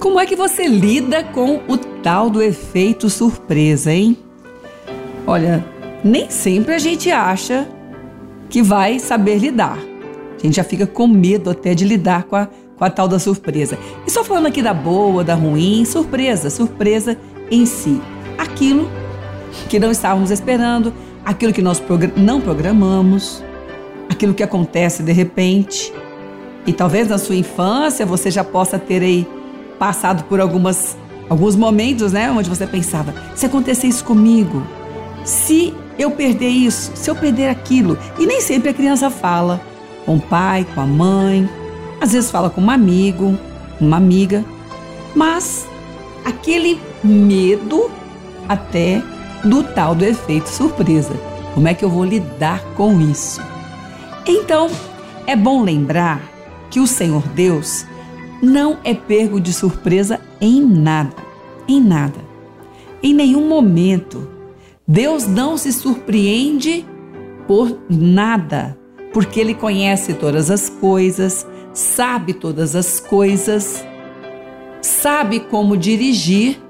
[0.00, 4.16] Como é que você lida com o tal do efeito surpresa, hein?
[5.26, 5.62] Olha,
[6.02, 7.68] nem sempre a gente acha
[8.48, 9.78] que vai saber lidar.
[10.38, 13.18] A gente já fica com medo até de lidar com a, com a tal da
[13.18, 13.78] surpresa.
[14.06, 17.18] E só falando aqui da boa, da ruim, surpresa, surpresa
[17.50, 18.00] em si.
[18.38, 18.90] Aquilo
[19.68, 20.94] que não estávamos esperando,
[21.26, 21.80] aquilo que nós
[22.16, 23.44] não programamos,
[24.08, 25.92] aquilo que acontece de repente.
[26.66, 29.26] E talvez na sua infância você já possa ter aí
[29.80, 30.96] passado por algumas
[31.28, 34.62] alguns momentos, né, onde você pensava: se acontecer isso comigo,
[35.24, 37.98] se eu perder isso, se eu perder aquilo.
[38.18, 39.60] E nem sempre a criança fala
[40.04, 41.48] com o pai, com a mãe,
[42.00, 43.38] às vezes fala com um amigo,
[43.80, 44.44] uma amiga,
[45.14, 45.66] mas
[46.24, 47.90] aquele medo
[48.48, 49.02] até
[49.42, 51.14] do tal do efeito surpresa.
[51.54, 53.40] Como é que eu vou lidar com isso?
[54.26, 54.70] Então,
[55.26, 56.20] é bom lembrar
[56.70, 57.84] que o Senhor Deus
[58.42, 61.16] não é pego de surpresa em nada,
[61.68, 62.20] em nada.
[63.02, 64.28] Em nenhum momento.
[64.86, 66.84] Deus não se surpreende
[67.46, 68.76] por nada,
[69.12, 73.84] porque Ele conhece todas as coisas, sabe todas as coisas,
[74.82, 76.60] sabe como dirigir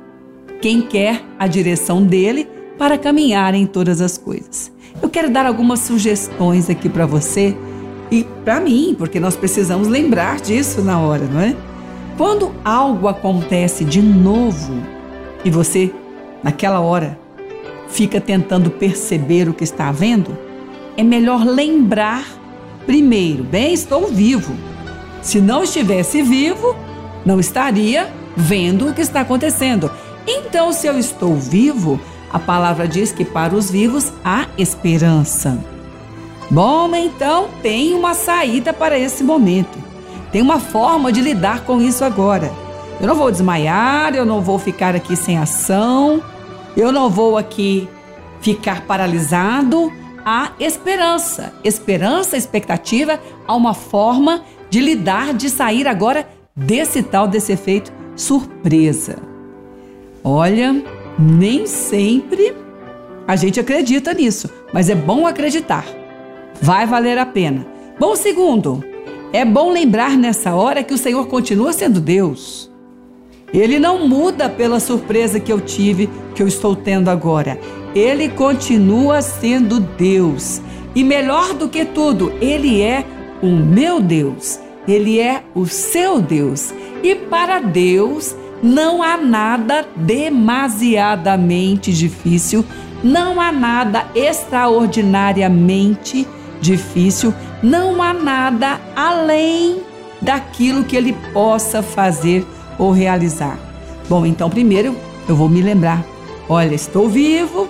[0.60, 4.70] quem quer a direção dele para caminhar em todas as coisas.
[5.02, 7.56] Eu quero dar algumas sugestões aqui para você
[8.10, 11.54] e para mim, porque nós precisamos lembrar disso na hora, não é?
[12.16, 14.74] Quando algo acontece de novo
[15.44, 15.92] e você,
[16.42, 17.18] naquela hora,
[17.88, 20.36] fica tentando perceber o que está vendo,
[20.96, 22.24] é melhor lembrar
[22.84, 24.54] primeiro: bem, estou vivo.
[25.22, 26.74] Se não estivesse vivo,
[27.24, 29.90] não estaria vendo o que está acontecendo.
[30.26, 32.00] Então, se eu estou vivo,
[32.32, 35.58] a palavra diz que para os vivos há esperança.
[36.50, 39.78] Bom, então tem uma saída para esse momento.
[40.32, 42.50] Tem uma forma de lidar com isso agora.
[43.00, 46.20] Eu não vou desmaiar, eu não vou ficar aqui sem ação,
[46.76, 47.88] eu não vou aqui
[48.40, 49.92] ficar paralisado.
[50.24, 57.52] Há esperança, esperança, expectativa, há uma forma de lidar, de sair agora desse tal, desse
[57.52, 59.18] efeito surpresa.
[60.22, 60.82] Olha,
[61.16, 62.54] nem sempre
[63.26, 65.99] a gente acredita nisso, mas é bom acreditar
[66.60, 67.66] vai valer a pena.
[67.98, 68.84] Bom, segundo,
[69.32, 72.70] é bom lembrar nessa hora que o Senhor continua sendo Deus.
[73.52, 77.58] Ele não muda pela surpresa que eu tive, que eu estou tendo agora.
[77.94, 80.62] Ele continua sendo Deus.
[80.94, 83.04] E melhor do que tudo, Ele é
[83.42, 84.60] o meu Deus.
[84.86, 86.72] Ele é o seu Deus.
[87.02, 92.64] E para Deus não há nada demasiadamente difícil,
[93.02, 99.82] não há nada extraordinariamente difícil difícil, não há nada além
[100.20, 102.46] daquilo que ele possa fazer
[102.78, 103.58] ou realizar.
[104.08, 104.96] Bom, então primeiro
[105.28, 106.04] eu vou me lembrar:
[106.48, 107.68] olha, estou vivo,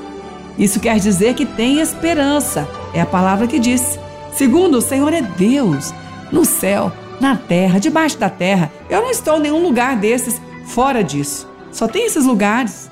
[0.59, 3.99] isso quer dizer que tem esperança, é a palavra que diz.
[4.33, 5.93] Segundo, o Senhor é Deus,
[6.31, 8.71] no céu, na terra, debaixo da terra.
[8.89, 11.49] Eu não estou em nenhum lugar desses fora disso.
[11.73, 12.91] Só tem esses lugares.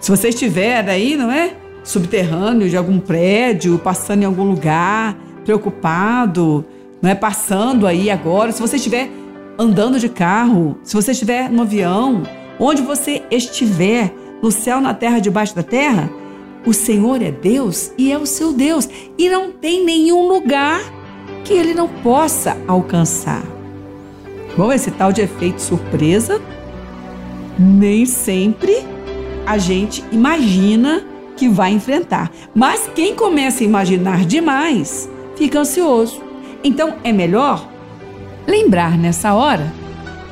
[0.00, 1.52] Se você estiver aí, não é?
[1.88, 6.62] Subterrâneo de algum prédio, passando em algum lugar, preocupado,
[7.00, 9.08] não é passando aí agora, se você estiver
[9.58, 12.24] andando de carro, se você estiver no avião,
[12.60, 14.12] onde você estiver,
[14.42, 16.10] no céu, na terra, debaixo da terra,
[16.66, 20.82] o Senhor é Deus e é o seu Deus, e não tem nenhum lugar
[21.42, 23.42] que ele não possa alcançar.
[24.54, 26.38] Bom, esse tal de efeito surpresa,
[27.58, 28.76] nem sempre
[29.46, 31.02] a gente imagina
[31.38, 32.30] que vai enfrentar.
[32.54, 36.20] Mas quem começa a imaginar demais fica ansioso.
[36.62, 37.66] Então é melhor
[38.46, 39.72] lembrar nessa hora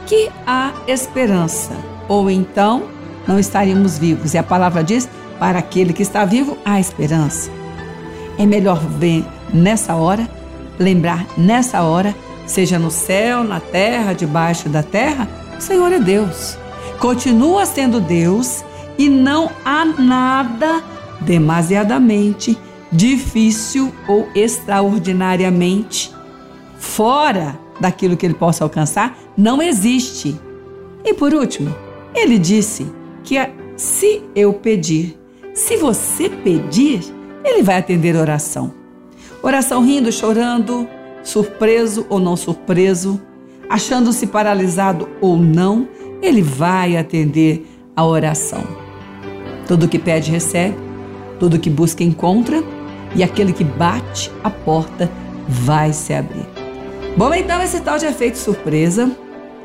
[0.06, 1.72] que há esperança,
[2.09, 2.84] ou então
[3.27, 4.34] não estaríamos vivos.
[4.34, 5.09] E a palavra diz:
[5.39, 7.50] para aquele que está vivo, há esperança.
[8.37, 9.25] É melhor ver
[9.55, 10.28] nessa hora,
[10.78, 12.15] lembrar nessa hora,
[12.47, 16.58] seja no céu, na terra, debaixo da terra, o Senhor é Deus.
[16.99, 18.64] Continua sendo Deus
[18.99, 20.82] e não há nada
[21.21, 22.59] demasiadamente
[22.91, 26.15] difícil ou extraordinariamente
[26.79, 30.39] fora daquilo que ele possa alcançar, não existe.
[31.05, 31.75] E por último,
[32.15, 32.87] ele disse
[33.23, 33.37] que
[33.77, 35.19] se eu pedir,
[35.53, 37.01] se você pedir,
[37.45, 38.73] ele vai atender oração.
[39.43, 40.89] Oração rindo, chorando,
[41.23, 43.21] surpreso ou não surpreso,
[43.69, 45.89] achando-se paralisado ou não,
[46.23, 48.65] ele vai atender a oração.
[49.67, 50.86] Todo que pede, recebe.
[51.38, 52.62] Todo que busca encontra,
[53.15, 55.11] e aquele que bate a porta
[55.49, 56.47] vai se abrir.
[57.17, 59.11] Bom, então esse tal de efeito surpresa,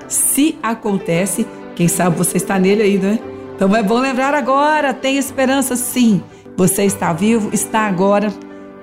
[0.07, 1.45] se acontece,
[1.75, 3.17] Quem sabe você está nele aí, né?
[3.55, 6.21] Então é bom lembrar agora, tem esperança sim.
[6.57, 8.31] Você está vivo, está agora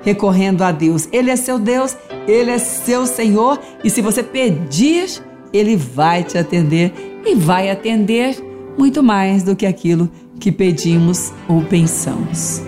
[0.03, 1.09] recorrendo a Deus.
[1.13, 1.97] Ele é seu Deus,
[2.27, 6.93] ele é seu Senhor e se você pedir, ele vai te atender
[7.27, 8.37] e vai atender
[8.77, 10.11] muito mais do que aquilo
[10.41, 12.68] que pedimos ou pensamos.